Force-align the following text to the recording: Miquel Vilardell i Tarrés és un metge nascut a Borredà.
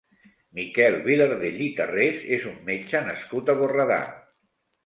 Miquel 0.59 0.97
Vilardell 1.07 1.59
i 1.67 1.69
Tarrés 1.81 2.25
és 2.39 2.49
un 2.53 2.57
metge 2.71 3.05
nascut 3.11 3.53
a 3.55 3.59
Borredà. 3.61 4.01